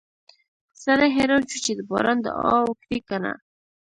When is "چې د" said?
1.65-1.79